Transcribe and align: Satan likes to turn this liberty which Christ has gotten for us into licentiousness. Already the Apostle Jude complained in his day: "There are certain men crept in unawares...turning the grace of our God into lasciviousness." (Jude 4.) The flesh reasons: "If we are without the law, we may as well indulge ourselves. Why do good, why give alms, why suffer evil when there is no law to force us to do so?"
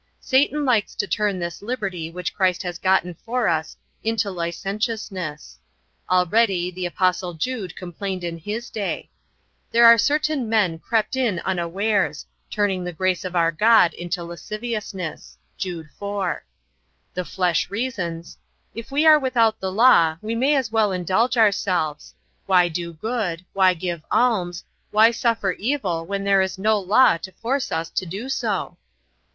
Satan 0.19 0.65
likes 0.65 0.95
to 0.95 1.05
turn 1.05 1.37
this 1.37 1.61
liberty 1.61 2.09
which 2.09 2.33
Christ 2.33 2.63
has 2.63 2.79
gotten 2.79 3.13
for 3.13 3.47
us 3.47 3.77
into 4.03 4.31
licentiousness. 4.31 5.59
Already 6.09 6.71
the 6.71 6.87
Apostle 6.87 7.35
Jude 7.35 7.75
complained 7.75 8.23
in 8.23 8.39
his 8.39 8.71
day: 8.71 9.11
"There 9.69 9.85
are 9.85 9.99
certain 9.99 10.49
men 10.49 10.79
crept 10.79 11.15
in 11.15 11.37
unawares...turning 11.41 12.83
the 12.83 12.91
grace 12.91 13.23
of 13.23 13.35
our 13.35 13.51
God 13.51 13.93
into 13.93 14.23
lasciviousness." 14.23 15.37
(Jude 15.55 15.91
4.) 15.99 16.45
The 17.13 17.23
flesh 17.23 17.69
reasons: 17.69 18.39
"If 18.73 18.89
we 18.89 19.05
are 19.05 19.19
without 19.19 19.59
the 19.59 19.71
law, 19.71 20.17
we 20.23 20.33
may 20.33 20.55
as 20.55 20.71
well 20.71 20.91
indulge 20.91 21.37
ourselves. 21.37 22.15
Why 22.47 22.69
do 22.69 22.91
good, 22.93 23.45
why 23.53 23.75
give 23.75 24.01
alms, 24.09 24.63
why 24.89 25.11
suffer 25.11 25.51
evil 25.51 26.07
when 26.07 26.23
there 26.23 26.41
is 26.41 26.57
no 26.57 26.79
law 26.79 27.17
to 27.17 27.31
force 27.33 27.71
us 27.71 27.91
to 27.91 28.07
do 28.07 28.29
so?" 28.29 28.77